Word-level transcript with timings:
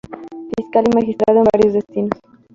Fiscal 0.57 0.85
y 0.87 0.95
magistrado 0.95 1.41
en 1.41 1.47
varios 1.53 1.73
destinos. 1.75 2.19